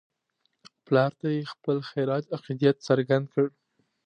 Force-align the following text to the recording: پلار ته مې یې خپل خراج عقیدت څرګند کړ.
پلار 0.85 1.11
ته 1.19 1.25
مې 1.29 1.35
یې 1.37 1.49
خپل 1.53 1.77
خراج 1.89 2.23
عقیدت 2.37 2.75
څرګند 2.87 3.25
کړ. 3.33 3.45